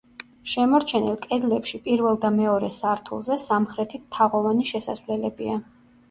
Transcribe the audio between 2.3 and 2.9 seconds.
მეორე